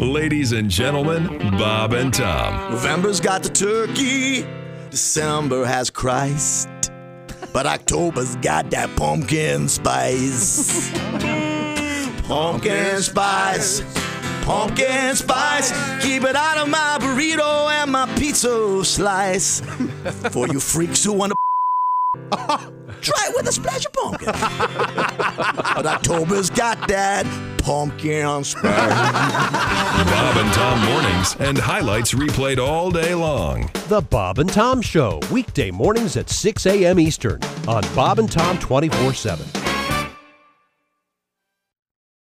[0.00, 1.26] Ladies and gentlemen,
[1.58, 2.72] Bob and Tom.
[2.72, 4.46] November's got the turkey,
[4.88, 6.70] December has Christ,
[7.52, 10.90] but October's got that pumpkin spice.
[12.22, 13.82] pumpkin spice,
[14.40, 15.70] pumpkin spice.
[16.02, 19.60] Keep it out of my burrito and my pizza slice.
[20.30, 21.36] For you freaks who want to.
[23.02, 24.32] Try it with a splash of pumpkin.
[25.74, 27.26] but October's got that
[27.70, 28.64] pumpkin spice.
[30.10, 33.70] Bob and Tom mornings and highlights replayed all day long.
[33.86, 36.98] The Bob and Tom Show, weekday mornings at 6 a.m.
[36.98, 39.59] Eastern on Bob and Tom 24 7.